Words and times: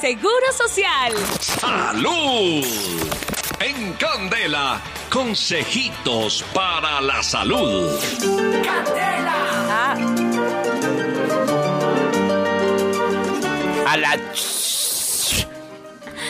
Seguro 0.00 0.52
Social. 0.56 1.12
¡Salud! 1.40 2.64
En 3.60 3.92
Candela, 3.94 4.80
consejitos 5.10 6.42
para 6.54 7.02
la 7.02 7.22
salud. 7.22 7.98
Ah, 9.68 9.94
A 13.86 13.96
la... 13.98 14.18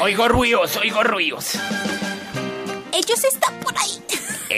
Oigo 0.00 0.28
ruidos, 0.28 0.76
oigo 0.76 1.04
ruidos. 1.04 1.54
ellos 2.92 3.24
están 3.24 3.54
por 3.60 3.76
ahí. 3.78 3.99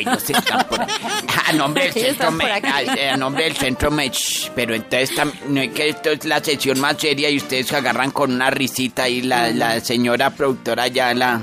Ellos 0.03 0.31
están 0.31 0.67
por 0.69 0.81
A 0.81 1.53
nombre 1.55 1.85
del 1.85 1.93
centro 1.93 2.31
me- 2.31 2.45
a, 2.53 3.15
a 3.15 3.17
nombre 3.17 3.45
del 3.45 3.57
centro 3.57 3.91
me... 3.91 4.11
Pero 4.55 4.75
entonces 4.75 5.11
tam- 5.17 5.33
no 5.49 5.61
es 5.61 5.71
que 5.73 5.89
esto 5.89 6.11
es 6.11 6.25
la 6.25 6.43
sesión 6.43 6.79
más 6.81 6.97
seria 6.99 7.31
y 7.31 7.37
ustedes 7.39 7.67
se 7.69 7.77
agarran 7.77 8.11
con 8.11 8.33
una 8.33 8.51
risita 8.51 9.09
y 9.09 9.23
la, 9.23 9.51
la 9.51 9.81
señora 9.81 10.31
productora 10.31 10.89
ya 10.89 11.15
la 11.15 11.41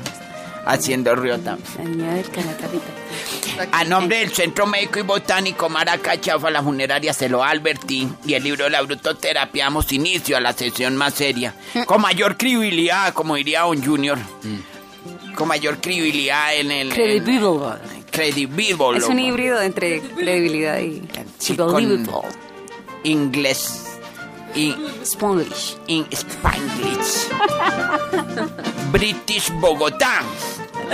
haciendo 0.66 1.16
también. 1.16 1.58
Canacarita. 2.34 2.86
A 3.72 3.84
nombre 3.84 4.20
del 4.20 4.32
Centro 4.32 4.66
Médico 4.68 5.00
y 5.00 5.02
Botánico 5.02 5.68
Maracachafa, 5.68 6.50
la 6.50 6.62
funeraria 6.64 7.12
se 7.14 7.28
lo 7.28 7.44
advertí 7.44 8.08
y 8.26 8.34
el 8.36 8.44
libro 8.44 8.66
de 8.66 8.70
la 8.70 8.82
brutoterapia 8.82 9.66
damos 9.66 9.92
inicio 9.92 10.38
a 10.38 10.40
la 10.40 10.54
sesión 10.54 10.96
más 10.96 11.16
seria. 11.16 11.54
Con 11.86 12.02
mayor 12.02 12.38
credibilidad, 12.38 13.14
como 13.14 13.36
diría 13.36 13.66
un 13.66 13.84
Junior. 13.84 14.18
Con 15.36 15.48
mayor 15.48 15.80
credibilidad 15.82 16.56
en 16.56 16.72
el... 16.72 16.90
Credible. 18.20 18.98
Es 18.98 19.06
un 19.06 19.18
híbrido 19.18 19.62
entre 19.62 20.02
credibilidad 20.02 20.78
y 20.80 21.02
Sí, 21.38 21.54
believable. 21.56 22.06
inglés. 23.04 23.86
Y 24.54 24.76
Spanglish. 25.04 25.78
in 25.88 26.06
Spanglish. 26.12 27.30
British 28.92 29.50
Bogotá. 29.62 30.22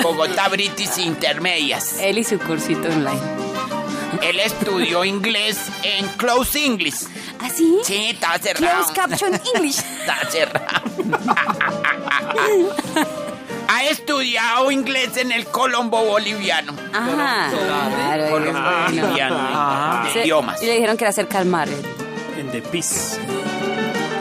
Bogotá 0.04 0.50
British 0.50 1.00
Intermedias. 1.00 1.98
Él 2.00 2.20
y 2.20 2.24
su 2.24 2.38
cursito 2.38 2.90
online. 2.90 3.20
Él 4.22 4.40
estudió 4.40 5.04
inglés 5.04 5.58
en 5.82 6.08
Close 6.18 6.64
English. 6.64 7.08
¿Ah, 7.40 7.50
sí? 7.50 7.80
Sí, 7.84 8.10
estaba 8.12 8.38
cerrado. 8.38 8.84
Closed 8.86 8.96
caption 8.96 9.42
English. 9.56 9.80
Está 10.02 10.30
cerrado. 10.30 10.82
ha 13.76 13.84
estudiado 13.90 14.72
inglés 14.72 15.18
en 15.18 15.32
el 15.32 15.46
Colombo 15.48 16.04
Boliviano. 16.06 16.74
Ajá. 16.94 17.50
Claro, 17.52 18.30
Colombo. 18.30 18.60
Boliviano 18.86 20.04
de 20.06 20.12
Se- 20.14 20.20
idiomas. 20.22 20.62
Y 20.62 20.66
le 20.66 20.74
dijeron 20.74 20.98
que 20.98 21.04
era 21.04 21.10
acerca 21.10 21.40
al 21.40 21.46
mar. 21.46 21.68
En 22.38 22.52
The 22.52 22.62
Peace. 22.62 23.20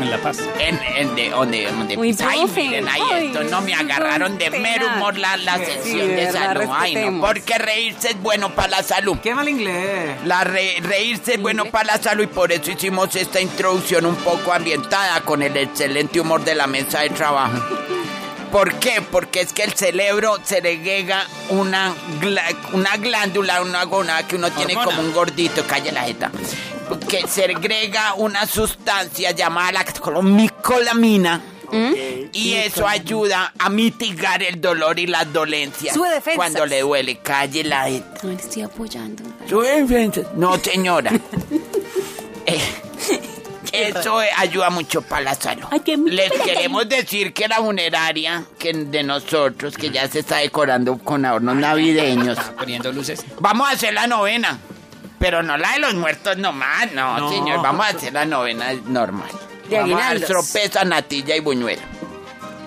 En 0.00 0.10
La 0.10 0.18
Paz. 0.18 0.38
En, 0.58 0.78
en 0.96 1.14
de, 1.14 1.30
donde, 1.30 1.64
donde, 1.70 1.96
Uy, 1.96 2.14
ay, 2.26 2.44
miren, 2.56 2.88
ahí 2.88 3.00
Ay, 3.12 3.26
esto 3.28 3.44
no 3.44 3.60
me 3.62 3.72
agarraron 3.74 4.36
de 4.36 4.50
mero 4.50 4.86
humor 4.96 5.16
la, 5.16 5.36
la 5.36 5.56
Sí, 5.58 5.64
sesión 5.66 6.08
de 6.08 6.14
de 6.16 6.24
verdad, 6.26 6.54
salud. 6.54 6.70
Ay, 6.76 6.94
no, 6.96 7.20
porque 7.26 7.56
reírse 7.58 8.10
es 8.10 8.20
bueno 8.20 8.50
para 8.54 8.68
la 8.68 8.82
salud. 8.82 9.16
Qué 9.22 9.34
mal 9.34 9.48
inglés. 9.48 10.16
La 10.26 10.44
re- 10.44 10.76
reírse 10.82 11.34
es 11.34 11.40
bueno 11.40 11.64
para 11.66 11.96
la 11.96 12.02
salud 12.02 12.24
y 12.24 12.26
por 12.26 12.52
eso 12.52 12.70
hicimos 12.72 13.14
esta 13.16 13.40
introducción 13.40 14.04
un 14.04 14.16
poco 14.16 14.52
ambientada 14.52 15.20
con 15.22 15.42
el 15.42 15.56
excelente 15.56 16.20
humor 16.20 16.44
de 16.44 16.54
la 16.54 16.66
mesa 16.66 17.00
de 17.00 17.10
trabajo. 17.10 17.56
¿Por 18.54 18.72
qué? 18.74 19.02
Porque 19.10 19.40
es 19.40 19.52
que 19.52 19.64
el 19.64 19.72
cerebro 19.72 20.38
segrega 20.44 21.26
una, 21.48 21.92
gla- 22.20 22.54
una 22.72 22.96
glándula, 22.98 23.60
una 23.62 23.82
gona 23.82 24.24
que 24.28 24.36
uno 24.36 24.48
tiene 24.52 24.76
Hormona. 24.76 24.96
como 24.96 25.08
un 25.08 25.12
gordito, 25.12 25.66
calla 25.66 25.90
la 25.90 26.02
jeta, 26.04 26.30
que 27.08 27.26
segrega 27.26 28.14
una 28.14 28.46
sustancia 28.46 29.32
llamada 29.32 29.72
la 29.72 30.22
micolamina. 30.22 31.42
Y 32.32 32.52
eso 32.54 32.86
ayuda 32.86 33.52
a 33.58 33.68
mitigar 33.70 34.40
el 34.44 34.60
dolor 34.60 35.00
y 35.00 35.08
las 35.08 35.32
dolencias. 35.32 35.92
Sube 35.92 36.08
defensas. 36.10 36.36
Cuando 36.36 36.64
le 36.66 36.82
duele, 36.82 37.16
calle 37.18 37.64
la. 37.64 37.88
No 37.88 38.30
le 38.30 38.34
estoy 38.36 38.62
apoyando. 38.62 39.24
No, 40.36 40.56
señora. 40.58 41.10
Eh, 42.46 42.60
eso 43.74 44.18
ayuda 44.36 44.70
mucho 44.70 45.02
para 45.02 45.22
la 45.22 45.34
salud. 45.34 45.64
Les 46.06 46.30
queremos 46.32 46.88
decir 46.88 47.32
que 47.32 47.48
la 47.48 47.56
funeraria 47.56 48.44
que 48.58 48.72
de 48.72 49.02
nosotros, 49.02 49.76
que 49.76 49.90
ya 49.90 50.08
se 50.08 50.20
está 50.20 50.36
decorando 50.38 50.98
con 50.98 51.24
adornos 51.24 51.56
navideños, 51.56 52.38
Poniendo 52.58 52.92
luces. 52.92 53.24
vamos 53.40 53.68
a 53.68 53.72
hacer 53.72 53.94
la 53.94 54.06
novena. 54.06 54.58
Pero 55.18 55.42
no 55.42 55.56
la 55.56 55.72
de 55.72 55.78
los 55.78 55.94
muertos 55.94 56.36
nomás, 56.36 56.92
no, 56.92 57.16
No. 57.18 57.30
señor. 57.30 57.62
Vamos 57.62 57.86
a 57.86 57.88
hacer 57.90 58.12
la 58.12 58.24
novena 58.26 58.72
normal. 58.86 59.30
De 59.70 59.78
vamos 59.78 60.00
a 60.02 60.14
dar 60.74 60.86
natilla 60.86 61.34
y 61.36 61.40
buñuelo. 61.40 61.80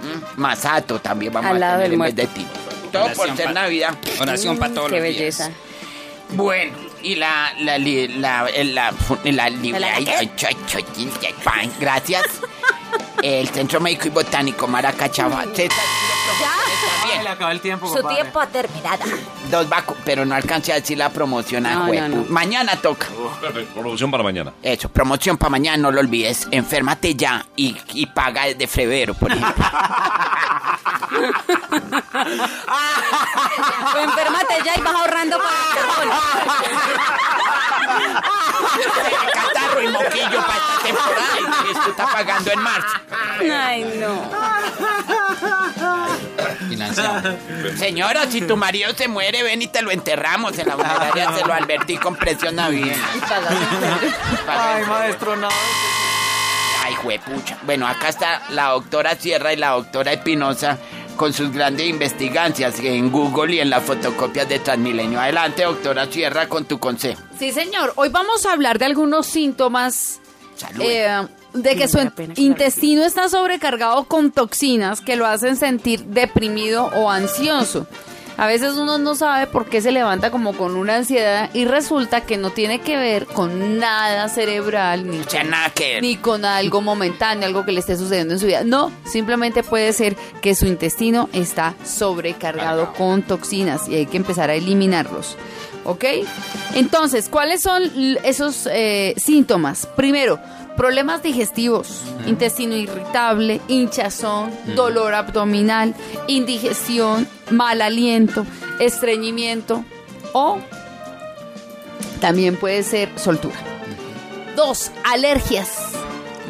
Mm, 0.02 0.40
Masato 0.42 1.00
también 1.00 1.32
vamos 1.34 1.52
Al 1.52 1.62
a 1.62 1.74
tener 1.78 1.94
en 1.94 2.00
vez 2.00 2.16
de 2.16 2.28
ti. 2.28 2.48
Todo 2.92 3.08
por 3.14 3.36
ser 3.36 3.54
Navidad. 3.54 3.96
Oración 4.20 4.58
para 4.58 4.74
todos 4.74 4.90
Qué 4.90 4.96
los 5.00 5.04
días. 5.04 5.18
belleza. 5.18 5.52
Bueno, 6.30 6.74
y 7.04 7.16
la 7.16 7.54
la 7.60 7.78
la 7.78 8.48
la 8.64 8.94
la 9.24 9.50
¿La 9.80 9.96
ay, 9.96 10.08
ay, 10.08 10.30
gracias. 11.80 12.26
El 13.22 13.48
Centro 13.50 13.80
Médico 13.80 14.08
y 14.08 14.12
Botánico 14.12 14.68
Ay, 14.70 14.84
bien. 17.06 17.24
le 17.24 17.30
acabó 17.30 17.52
el 17.52 17.60
tiempo, 17.62 17.88
Su 17.88 17.94
compadre. 17.96 18.22
tiempo 18.22 18.40
ha 18.40 18.48
terminado. 18.48 19.04
Dos 19.50 19.68
vacu, 19.70 19.96
pero 20.06 20.24
no 20.26 20.36
alcancé 20.36 20.72
a 20.72 20.76
decir 20.76 20.96
la 20.98 21.10
promoción 21.10 21.66
a 21.66 21.74
No, 21.74 21.88
no, 21.94 22.08
no. 22.10 22.26
Mañana 22.30 22.76
toca. 22.76 23.08
Perfecto, 23.42 23.80
producción 23.80 24.12
para 24.12 24.24
mañana. 24.24 24.54
Eso, 24.62 24.90
promoción 24.90 25.38
para 25.38 25.50
mañana, 25.50 25.78
no 25.78 25.92
lo 25.92 26.00
olvides. 26.02 26.48
Enférmate 26.52 27.16
ya 27.16 27.44
y, 27.56 27.76
y 27.94 28.06
paga 28.08 28.46
desde 28.46 28.68
febrero, 28.68 29.14
por 29.16 29.32
ejemplo. 29.32 29.66
O 33.96 34.00
enférmate 34.00 34.56
ya 34.66 34.76
y 34.78 34.82
vas 34.82 34.94
ahorrando 34.96 35.38
para 35.38 36.04
el 36.04 36.10
Catarro 39.34 39.82
y 39.82 39.88
moquillo 39.88 40.42
para 40.46 40.60
esta 40.60 40.78
temporada. 40.84 41.47
Esto 41.72 41.90
está 41.90 42.08
pagando 42.12 42.52
en 42.52 42.60
marzo. 42.60 42.98
Ay, 43.52 43.84
no. 44.00 44.30
Financiado. 46.70 47.38
Señora, 47.78 48.26
si 48.30 48.42
tu 48.42 48.58
marido 48.58 48.94
se 48.94 49.08
muere, 49.08 49.44
ven 49.44 49.62
y 49.62 49.68
te 49.68 49.82
lo 49.82 49.92
enterramos 49.92 50.58
en 50.58 50.68
la 50.68 50.74
funeraria. 50.74 51.34
Se 51.38 51.46
lo 51.46 51.54
advertí 51.54 51.98
con 51.98 52.16
presión 52.16 52.56
navideña. 52.56 52.96
Ay, 54.48 54.84
maestro, 54.86 55.36
no. 55.36 55.50
Ay, 56.84 56.94
juepucha. 56.96 57.58
Bueno, 57.64 57.88
acá 57.88 58.10
está 58.10 58.44
la 58.50 58.70
doctora 58.70 59.16
Sierra 59.16 59.54
y 59.54 59.58
la 59.58 59.70
doctora 59.72 60.14
Espinosa 60.14 60.78
con 61.18 61.34
sus 61.34 61.52
grandes 61.52 61.88
investigancias 61.88 62.80
en 62.80 63.12
Google 63.12 63.56
y 63.56 63.60
en 63.60 63.70
las 63.72 63.84
fotocopias 63.84 64.48
de 64.48 64.60
Transmilenio. 64.60 65.20
Adelante, 65.20 65.64
doctora 65.64 66.06
Sierra, 66.06 66.48
con 66.48 66.66
tu 66.66 66.80
consejo. 66.80 67.22
Sí, 67.40 67.52
señor. 67.52 67.94
Hoy 67.96 68.10
vamos 68.10 68.46
a 68.46 68.54
hablar 68.54 68.78
de 68.80 68.86
algunos 68.86 69.26
síntomas 69.26 70.20
Salud. 70.56 70.82
eh, 70.82 71.28
de 71.62 71.76
que 71.76 71.88
su 71.88 72.00
intestino 72.36 73.04
está 73.04 73.30
sobrecargado 73.30 74.06
con 74.06 74.32
toxinas 74.32 75.02
que 75.02 75.16
lo 75.16 75.26
hacen 75.26 75.56
sentir 75.56 76.06
deprimido 76.06 76.86
o 76.96 77.10
ansioso. 77.10 77.88
A 78.38 78.46
veces 78.46 78.74
uno 78.76 79.00
no 79.00 79.16
sabe 79.16 79.48
por 79.48 79.66
qué 79.66 79.82
se 79.82 79.92
levanta 79.92 80.30
como 80.30 80.54
con 80.54 80.76
una 80.76 80.98
ansiedad 80.98 81.50
y 81.56 81.66
resulta 81.66 82.22
que 82.22 82.38
no 82.38 82.52
tiene 82.52 82.80
que 82.80 82.96
ver 82.96 83.26
con 83.26 83.80
nada 83.80 84.30
cerebral 84.30 85.10
ni 85.10 85.22
ni 86.02 86.18
con 86.18 86.46
algo 86.46 86.82
momentáneo, 86.82 87.48
algo 87.48 87.66
que 87.66 87.72
le 87.72 87.80
esté 87.80 87.98
sucediendo 87.98 88.36
en 88.36 88.40
su 88.40 88.46
vida. 88.46 88.64
No, 88.64 88.92
simplemente 89.06 89.64
puede 89.64 89.92
ser 89.92 90.16
que 90.40 90.54
su 90.54 90.68
intestino 90.68 91.30
está 91.34 91.74
sobrecargado 91.84 92.94
con 92.94 93.24
toxinas 93.24 93.90
y 93.90 93.96
hay 93.96 94.06
que 94.06 94.18
empezar 94.18 94.52
a 94.52 94.56
eliminarlos. 94.56 95.36
¿Ok? 95.88 96.04
Entonces, 96.76 97.30
¿cuáles 97.30 97.62
son 97.62 97.82
esos 98.24 98.68
eh, 98.70 99.14
síntomas? 99.16 99.88
Primero, 99.96 100.38
problemas 100.76 101.24
digestivos, 101.24 102.04
intestino 102.28 102.76
irritable, 102.76 103.62
hinchazón, 103.70 104.52
dolor 104.76 105.14
abdominal, 105.14 105.96
indigestión, 106.28 107.26
mal 107.52 107.82
aliento, 107.82 108.46
estreñimiento 108.80 109.86
o 110.34 110.60
también 112.20 112.58
puede 112.58 112.84
ser 112.84 113.10
soltura. 113.18 113.56
Dos, 114.58 114.92
alergias. 115.06 115.94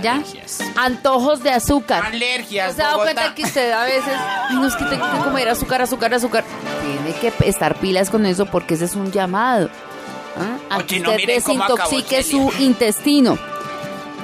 ¿Ya? 0.01 0.13
Alergias. 0.15 0.59
Antojos 0.75 1.43
de 1.43 1.51
azúcar. 1.51 2.05
Alergias, 2.05 2.75
¿Se 2.75 2.81
ha 2.81 2.87
dado 2.87 2.99
cuenta 2.99 3.33
que 3.33 3.43
usted 3.43 3.71
a 3.71 3.83
veces, 3.85 4.13
ay, 4.49 4.55
no 4.55 4.67
es 4.67 4.75
que 4.75 4.85
tengo 4.85 5.09
que 5.11 5.17
comer 5.17 5.49
azúcar, 5.49 5.81
azúcar, 5.81 6.13
azúcar? 6.13 6.43
Tiene 6.81 7.17
que 7.19 7.49
estar 7.49 7.75
pilas 7.79 8.09
con 8.09 8.25
eso 8.25 8.45
porque 8.45 8.75
ese 8.75 8.85
es 8.85 8.95
un 8.95 9.11
llamado. 9.11 9.69
¿ah? 10.37 10.75
A 10.75 10.83
que 10.83 10.99
usted 10.99 11.25
desintoxique 11.25 12.23
su 12.23 12.51
intestino. 12.59 13.37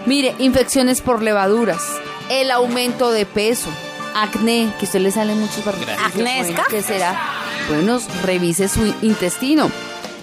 Mire, 0.06 0.36
infecciones 0.40 1.02
por 1.02 1.22
levaduras, 1.22 1.81
el 2.30 2.52
aumento 2.52 3.12
de 3.12 3.25
peso, 3.25 3.70
acné, 4.16 4.72
que 4.78 4.86
a 4.86 4.88
usted 4.88 5.00
le 5.00 5.12
salen 5.12 5.40
muchos. 5.40 5.64
¿Acnesca? 6.06 6.66
¿Qué 6.70 6.81
será? 6.81 7.20
Bueno, 7.70 8.00
revise 8.24 8.68
su 8.68 8.86
intestino. 9.02 9.72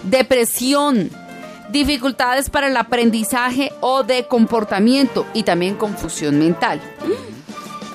Depresión, 0.02 1.10
dificultades 1.72 2.50
para 2.50 2.68
el 2.68 2.76
aprendizaje 2.76 3.72
o 3.80 4.02
de 4.02 4.26
comportamiento 4.26 5.26
y 5.34 5.42
también 5.42 5.74
confusión 5.76 6.38
mental. 6.38 6.80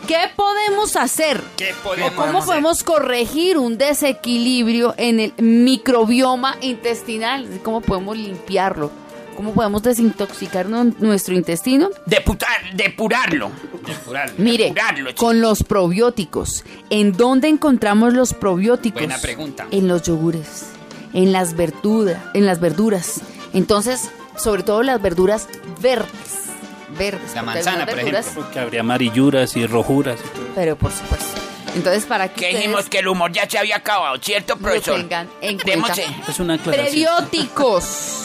¿Qué 0.07 0.17
podemos 0.35 0.95
hacer? 0.95 1.41
¿Qué 1.57 1.73
¿O 1.73 1.83
podemos 1.83 2.11
¿Cómo 2.13 2.37
hacer? 2.37 2.45
podemos 2.45 2.83
corregir 2.83 3.57
un 3.57 3.77
desequilibrio 3.79 4.93
en 4.97 5.19
el 5.19 5.33
microbioma 5.39 6.57
intestinal? 6.61 7.47
¿Cómo 7.63 7.81
podemos 7.81 8.15
limpiarlo? 8.15 8.91
¿Cómo 9.35 9.51
podemos 9.53 9.81
desintoxicar 9.83 10.67
nu- 10.69 10.95
nuestro 10.99 11.33
intestino? 11.33 11.89
Deputar, 12.05 12.55
depurarlo. 12.75 13.49
Depurar. 13.85 14.31
Mire, 14.37 14.65
Depurarlo, 14.65 15.09
chico. 15.09 15.25
con 15.25 15.41
los 15.41 15.63
probióticos. 15.63 16.63
¿En 16.91 17.11
dónde 17.11 17.47
encontramos 17.49 18.13
los 18.13 18.33
probióticos? 18.33 19.01
Buena 19.01 19.17
pregunta. 19.19 19.65
En 19.71 19.87
los 19.87 20.03
yogures, 20.03 20.67
en 21.13 21.31
las 21.33 21.55
verduras, 21.55 22.21
en 22.35 22.45
las 22.45 22.59
verduras. 22.61 23.21
Entonces, 23.55 24.09
sobre 24.37 24.61
todo 24.63 24.83
las 24.83 25.01
verduras 25.01 25.47
verdes. 25.81 26.11
Verdes. 26.97 27.33
La 27.33 27.41
manzana, 27.41 27.85
por 27.85 27.95
verduras- 27.95 28.25
ejemplo. 28.27 28.43
Porque 28.43 28.59
habría 28.59 28.81
amarilluras 28.81 29.55
y 29.57 29.65
rojuras. 29.65 30.19
y 30.23 30.27
todo. 30.37 30.45
Pero 30.53 30.75
por 30.75 30.91
supuesto. 30.91 31.25
Entonces, 31.75 32.05
para 32.05 32.29
que 32.29 32.41
Que 32.51 32.55
dijimos 32.57 32.87
que 32.89 32.99
el 32.99 33.07
humor 33.09 33.31
ya 33.33 33.49
se 33.49 33.57
había 33.57 33.75
acabado, 33.77 34.15
¿cierto, 34.21 34.53
lo 34.55 34.61
profesor? 34.61 34.95
tengan 34.97 35.27
en 35.41 35.59
cuenta. 35.59 35.93
Es 36.27 36.39
una. 36.39 36.57
Prebióticos. 36.57 38.21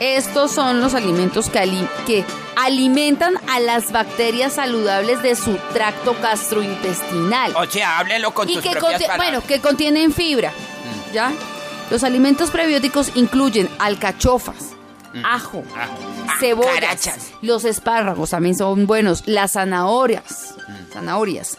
Estos 0.00 0.50
son 0.52 0.80
los 0.80 0.94
alimentos 0.94 1.48
que, 1.50 1.58
ali- 1.60 1.88
que 2.06 2.24
alimentan 2.56 3.34
a 3.48 3.60
las 3.60 3.92
bacterias 3.92 4.54
saludables 4.54 5.22
de 5.22 5.36
su 5.36 5.56
tracto 5.72 6.16
gastrointestinal. 6.20 7.54
O 7.56 7.64
sea, 7.66 7.98
háblelo 7.98 8.32
con 8.34 8.48
y 8.48 8.54
tus 8.54 8.62
que 8.62 8.70
propias 8.70 9.02
palabras. 9.02 9.16
bueno, 9.18 9.42
que 9.46 9.60
contienen 9.60 10.12
fibra. 10.12 10.52
¿Ya? 11.12 11.32
Los 11.90 12.02
alimentos 12.02 12.50
prebióticos 12.50 13.12
incluyen 13.14 13.68
alcachofas, 13.78 14.72
ajo, 15.22 15.62
Ajo. 15.76 16.38
cebollas, 16.40 16.74
carachas. 16.74 17.30
los 17.42 17.64
espárragos 17.64 18.30
también 18.30 18.56
son 18.56 18.86
buenos, 18.86 19.22
las 19.26 19.52
zanahorias, 19.52 20.54
zanahorias. 20.92 21.56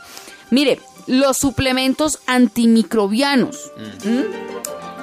Mire, 0.49 0.79
los 1.07 1.37
suplementos 1.37 2.19
antimicrobianos. 2.25 3.71
¿m? 4.03 4.25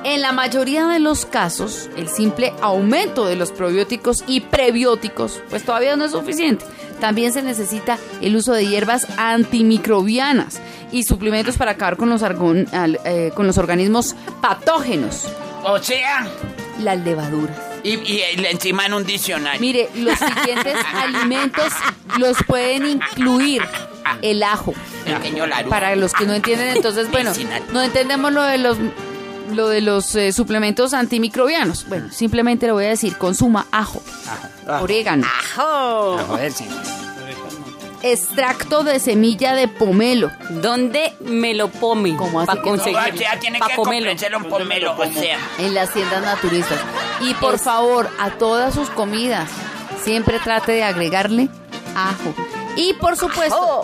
En 0.04 0.20
la 0.20 0.32
mayoría 0.32 0.86
de 0.88 0.98
los 0.98 1.24
casos, 1.24 1.88
el 1.96 2.08
simple 2.08 2.52
aumento 2.60 3.24
de 3.24 3.36
los 3.36 3.52
probióticos 3.52 4.24
y 4.26 4.40
prebióticos, 4.40 5.40
pues 5.48 5.64
todavía 5.64 5.94
no 5.94 6.04
es 6.04 6.10
suficiente. 6.10 6.64
También 7.02 7.32
se 7.32 7.42
necesita 7.42 7.98
el 8.20 8.36
uso 8.36 8.52
de 8.52 8.64
hierbas 8.64 9.08
antimicrobianas 9.18 10.60
y 10.92 11.02
suplementos 11.02 11.56
para 11.56 11.72
acabar 11.72 11.96
con 11.96 12.08
los, 12.10 12.22
argon- 12.22 12.68
eh, 13.04 13.32
con 13.34 13.46
los 13.46 13.58
organismos 13.58 14.14
patógenos, 14.40 15.26
O 15.64 15.78
sea, 15.80 16.26
las 16.78 16.98
levaduras. 17.00 17.56
y, 17.82 17.90
y, 17.94 18.22
y 18.36 18.46
encima 18.46 18.86
en 18.86 18.94
un 18.94 19.04
diccionario. 19.04 19.60
Mire, 19.60 19.88
los 19.96 20.16
siguientes 20.18 20.76
alimentos 20.94 21.72
los 22.18 22.36
pueden 22.46 22.86
incluir 22.86 23.62
el 24.22 24.42
ajo. 24.44 24.72
Pequeño 25.04 25.46
Laru. 25.46 25.68
Para 25.70 25.96
los 25.96 26.12
que 26.12 26.24
no 26.24 26.34
entienden, 26.34 26.68
entonces, 26.76 27.10
bueno, 27.10 27.32
no 27.72 27.82
entendemos 27.82 28.32
lo 28.32 28.42
de 28.42 28.58
los 28.58 28.76
lo 29.50 29.68
de 29.68 29.80
los 29.80 30.14
eh, 30.14 30.32
suplementos 30.32 30.94
antimicrobianos. 30.94 31.86
Bueno, 31.88 32.10
simplemente 32.12 32.66
le 32.66 32.72
voy 32.72 32.84
a 32.86 32.88
decir, 32.90 33.16
consuma 33.18 33.66
ajo, 33.70 34.02
orégano, 34.80 35.26
A 35.26 36.24
joder, 36.26 36.52
sí. 36.52 36.66
extracto 38.02 38.82
de 38.82 38.98
semilla 38.98 39.54
de 39.54 39.68
pomelo. 39.68 40.30
¿Dónde 40.50 41.12
me 41.20 41.54
lo 41.54 41.68
pome? 41.68 42.16
¿Cómo 42.16 42.40
así 42.40 42.46
Para? 42.48 42.60
O 42.60 42.64
conseguirlo. 42.64 43.16
sea, 43.18 43.38
tiene 43.38 43.58
Pa' 43.58 43.68
que 43.68 43.76
comerlo. 43.76 44.10
comprárselo 44.10 44.38
un 44.38 44.48
pomelo, 44.50 44.92
o 44.98 45.04
sea. 45.12 45.38
en 45.58 45.74
las 45.74 45.90
tiendas 45.92 46.22
naturistas. 46.22 46.78
Y 47.20 47.34
por 47.34 47.54
Es- 47.54 47.62
favor, 47.62 48.10
a 48.18 48.30
todas 48.30 48.74
sus 48.74 48.88
comidas, 48.90 49.48
siempre 50.02 50.38
trate 50.40 50.72
de 50.72 50.82
agregarle 50.84 51.48
ajo. 51.94 52.34
Y 52.76 52.94
por 52.94 53.16
supuesto, 53.16 53.82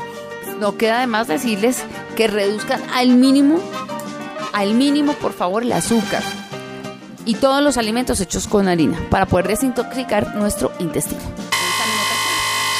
no 0.58 0.76
queda 0.76 1.00
de 1.00 1.06
más 1.06 1.28
decirles 1.28 1.84
que 2.16 2.26
reduzcan 2.26 2.82
al 2.94 3.08
mínimo, 3.10 3.60
al 4.52 4.74
mínimo, 4.74 5.14
por 5.14 5.32
favor, 5.32 5.62
el 5.62 5.72
azúcar. 5.72 6.22
Y 7.24 7.34
todos 7.34 7.62
los 7.62 7.76
alimentos 7.76 8.20
hechos 8.20 8.46
con 8.46 8.68
harina 8.68 8.98
para 9.10 9.26
poder 9.26 9.48
desintoxicar 9.48 10.34
nuestro 10.34 10.72
intestino. 10.78 11.20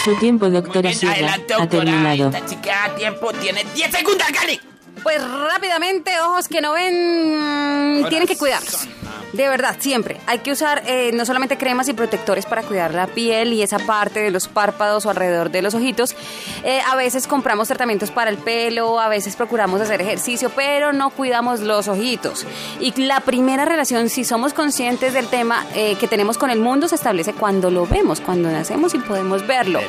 Su 0.04 0.14
tiempo, 0.16 0.48
doctora 0.48 0.90
bien, 0.90 1.06
adelante, 1.06 1.54
ha 1.54 1.58
doctora. 1.58 1.84
terminado. 1.84 2.28
Esta 2.30 2.46
chica 2.46 2.84
a 2.84 2.94
tiempo 2.94 3.30
tiene 3.32 3.64
10 3.74 3.90
segundos, 3.90 4.26
Gali. 4.32 4.60
Pues 5.02 5.22
rápidamente, 5.22 6.18
ojos 6.20 6.48
que 6.48 6.60
no 6.60 6.72
ven, 6.72 8.06
tienen 8.08 8.26
que 8.26 8.36
cuidarlos. 8.36 8.88
De 9.32 9.48
verdad, 9.48 9.76
siempre. 9.78 10.20
Hay 10.26 10.38
que 10.38 10.52
usar 10.52 10.82
eh, 10.86 11.10
no 11.12 11.26
solamente 11.26 11.58
cremas 11.58 11.88
y 11.88 11.92
protectores 11.92 12.46
para 12.46 12.62
cuidar 12.62 12.94
la 12.94 13.06
piel 13.06 13.52
y 13.52 13.62
esa 13.62 13.78
parte 13.78 14.20
de 14.20 14.30
los 14.30 14.48
párpados 14.48 15.04
o 15.06 15.10
alrededor 15.10 15.50
de 15.50 15.62
los 15.62 15.74
ojitos. 15.74 16.16
Eh, 16.64 16.80
a 16.86 16.96
veces 16.96 17.26
compramos 17.26 17.68
tratamientos 17.68 18.10
para 18.10 18.30
el 18.30 18.38
pelo, 18.38 18.98
a 19.00 19.08
veces 19.08 19.36
procuramos 19.36 19.80
hacer 19.80 20.00
ejercicio, 20.00 20.50
pero 20.54 20.92
no 20.92 21.10
cuidamos 21.10 21.60
los 21.60 21.88
ojitos. 21.88 22.46
Y 22.80 22.98
la 23.02 23.20
primera 23.20 23.64
relación, 23.64 24.08
si 24.08 24.24
somos 24.24 24.54
conscientes 24.54 25.12
del 25.12 25.28
tema 25.28 25.66
eh, 25.74 25.96
que 25.96 26.08
tenemos 26.08 26.38
con 26.38 26.50
el 26.50 26.60
mundo, 26.60 26.88
se 26.88 26.94
establece 26.94 27.34
cuando 27.34 27.70
lo 27.70 27.86
vemos, 27.86 28.20
cuando 28.20 28.50
nacemos 28.50 28.94
y 28.94 28.98
podemos 28.98 29.46
verlo. 29.46 29.80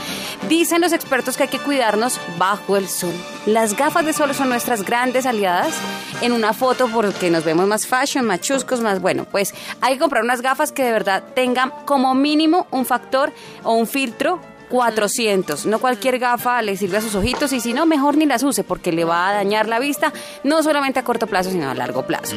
Dicen 0.49 0.81
los 0.81 0.91
expertos 0.91 1.37
que 1.37 1.43
hay 1.43 1.49
que 1.49 1.59
cuidarnos 1.59 2.19
bajo 2.37 2.75
el 2.75 2.89
sol. 2.89 3.13
Las 3.45 3.75
gafas 3.75 4.05
de 4.05 4.13
sol 4.13 4.33
son 4.35 4.49
nuestras 4.49 4.83
grandes 4.83 5.25
aliadas 5.25 5.73
en 6.21 6.33
una 6.33 6.53
foto 6.53 6.89
porque 6.93 7.29
nos 7.29 7.43
vemos 7.43 7.67
más 7.67 7.87
fashion, 7.87 8.25
más 8.25 8.41
chuscos, 8.41 8.81
más 8.81 9.01
bueno. 9.01 9.25
Pues 9.25 9.53
hay 9.81 9.93
que 9.93 9.99
comprar 9.99 10.23
unas 10.23 10.41
gafas 10.41 10.71
que 10.71 10.83
de 10.83 10.91
verdad 10.91 11.23
tengan 11.33 11.71
como 11.85 12.13
mínimo 12.15 12.67
un 12.71 12.85
factor 12.85 13.31
o 13.63 13.73
un 13.73 13.87
filtro 13.87 14.39
400. 14.69 15.65
No 15.65 15.79
cualquier 15.79 16.19
gafa 16.19 16.61
le 16.61 16.77
sirve 16.77 16.97
a 16.97 17.01
sus 17.01 17.15
ojitos 17.15 17.51
y 17.53 17.59
si 17.59 17.73
no, 17.73 17.85
mejor 17.85 18.17
ni 18.17 18.25
las 18.25 18.43
use 18.43 18.63
porque 18.63 18.91
le 18.91 19.05
va 19.05 19.29
a 19.29 19.33
dañar 19.33 19.67
la 19.67 19.79
vista, 19.79 20.13
no 20.43 20.61
solamente 20.61 20.99
a 20.99 21.03
corto 21.03 21.27
plazo, 21.27 21.49
sino 21.49 21.69
a 21.69 21.73
largo 21.73 22.05
plazo. 22.05 22.35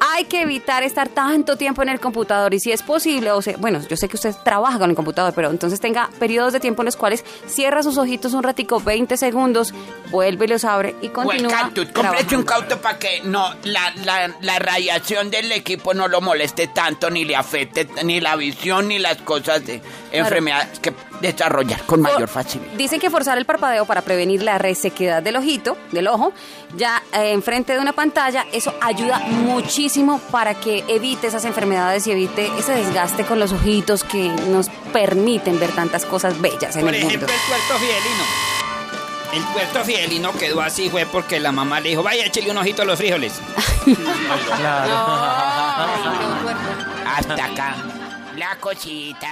Hay 0.00 0.24
que 0.24 0.42
evitar 0.42 0.82
estar 0.82 1.08
tanto 1.08 1.56
tiempo 1.56 1.82
en 1.82 1.90
el 1.90 2.00
computador 2.00 2.54
y 2.54 2.60
si 2.60 2.72
es 2.72 2.82
posible, 2.82 3.30
o 3.32 3.42
sea, 3.42 3.56
bueno, 3.58 3.80
yo 3.86 3.96
sé 3.96 4.08
que 4.08 4.16
usted 4.16 4.34
trabaja 4.42 4.78
con 4.78 4.88
el 4.88 4.96
computador, 4.96 5.34
pero 5.34 5.50
entonces 5.50 5.78
tenga 5.78 6.08
periodos 6.18 6.54
de 6.54 6.60
tiempo 6.60 6.82
en 6.82 6.86
los 6.86 6.96
cuales 6.96 7.24
cierra 7.46 7.82
sus 7.82 7.98
ojitos 7.98 8.32
un 8.32 8.42
ratico, 8.42 8.80
20 8.80 9.16
segundos, 9.18 9.74
vuelve 10.10 10.46
y 10.46 10.48
los 10.48 10.64
abre 10.64 10.96
y 11.02 11.08
continúa. 11.10 11.52
cactus. 11.52 11.88
Cómprese 11.88 12.36
un 12.36 12.44
cauto 12.44 12.80
para 12.80 12.98
que 12.98 13.20
no 13.24 13.54
la, 13.64 13.92
la, 14.04 14.34
la 14.40 14.58
radiación 14.58 15.30
del 15.30 15.52
equipo 15.52 15.92
no 15.92 16.08
lo 16.08 16.20
moleste 16.20 16.68
tanto, 16.68 17.10
ni 17.10 17.24
le 17.24 17.36
afecte 17.36 17.86
ni 18.02 18.20
la 18.20 18.36
visión, 18.36 18.88
ni 18.88 18.98
las 18.98 19.18
cosas 19.18 19.66
de 19.66 19.82
enfermedades 20.12 20.78
que 20.80 20.92
desarrollar 21.20 21.82
con 21.82 22.00
mayor 22.00 22.28
For- 22.28 22.44
facilidad. 22.44 22.72
Dicen 22.74 22.98
que 23.00 23.10
forzar 23.10 23.38
el 23.38 23.44
parpadeo 23.44 23.84
para 23.86 24.02
prevenir 24.02 24.42
la 24.42 24.58
resequedad 24.58 25.22
del 25.22 25.36
ojito, 25.36 25.76
del 25.92 26.08
ojo, 26.08 26.32
ya 26.76 27.02
eh, 27.12 27.32
enfrente 27.32 27.72
de 27.74 27.78
una 27.80 27.92
pantalla, 27.92 28.46
eso 28.52 28.74
ayuda 28.80 29.18
muchísimo 29.18 30.18
para 30.30 30.54
que 30.54 30.84
evite 30.88 31.26
esas 31.26 31.44
enfermedades 31.44 32.06
y 32.06 32.12
evite 32.12 32.50
ese 32.58 32.72
desgaste 32.72 33.24
con 33.24 33.38
los 33.38 33.52
ojitos 33.52 34.02
que 34.04 34.28
nos 34.48 34.68
permiten 34.92 35.58
ver 35.60 35.70
tantas 35.72 36.04
cosas 36.06 36.40
bellas 36.40 36.74
en 36.76 36.82
Por 36.82 36.94
el 36.94 37.02
ejemplo, 37.04 37.28
mundo. 37.28 37.32
el 37.32 37.48
puerto 37.48 37.74
fidelino. 37.84 38.24
El 39.32 39.44
puerto 39.52 39.84
fidelino 39.84 40.32
quedó 40.32 40.60
así, 40.60 40.90
fue 40.90 41.06
porque 41.06 41.38
la 41.38 41.52
mamá 41.52 41.78
le 41.78 41.90
dijo, 41.90 42.02
vaya, 42.02 42.24
échale 42.26 42.50
un 42.50 42.58
ojito 42.58 42.82
a 42.82 42.84
los 42.84 42.98
frijoles. 42.98 43.34
Claro. 44.56 44.94
Hasta 47.06 47.44
acá. 47.44 47.76
La 48.36 48.56
cosita. 48.56 49.28